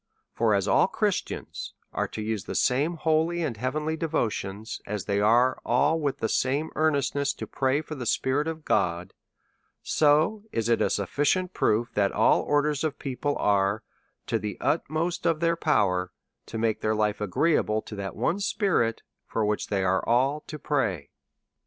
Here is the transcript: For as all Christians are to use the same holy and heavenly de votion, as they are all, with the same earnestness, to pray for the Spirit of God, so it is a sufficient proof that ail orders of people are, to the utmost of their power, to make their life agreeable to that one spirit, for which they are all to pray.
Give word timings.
For 0.33 0.55
as 0.55 0.67
all 0.67 0.87
Christians 0.87 1.75
are 1.93 2.07
to 2.07 2.23
use 2.23 2.45
the 2.45 2.55
same 2.55 2.95
holy 2.95 3.43
and 3.43 3.55
heavenly 3.55 3.95
de 3.95 4.07
votion, 4.07 4.67
as 4.87 5.05
they 5.05 5.19
are 5.21 5.59
all, 5.63 5.99
with 5.99 6.17
the 6.17 6.27
same 6.27 6.71
earnestness, 6.75 7.33
to 7.35 7.45
pray 7.45 7.81
for 7.81 7.93
the 7.93 8.07
Spirit 8.07 8.47
of 8.47 8.65
God, 8.65 9.13
so 9.83 10.41
it 10.51 10.67
is 10.67 10.79
a 10.79 10.89
sufficient 10.89 11.53
proof 11.53 11.93
that 11.93 12.09
ail 12.13 12.43
orders 12.47 12.83
of 12.83 12.97
people 12.97 13.35
are, 13.37 13.83
to 14.25 14.39
the 14.39 14.57
utmost 14.59 15.27
of 15.27 15.39
their 15.39 15.55
power, 15.55 16.11
to 16.47 16.57
make 16.57 16.81
their 16.81 16.95
life 16.95 17.21
agreeable 17.21 17.79
to 17.83 17.95
that 17.95 18.15
one 18.15 18.39
spirit, 18.39 19.03
for 19.27 19.45
which 19.45 19.67
they 19.67 19.83
are 19.83 20.03
all 20.09 20.39
to 20.47 20.57
pray. 20.57 21.11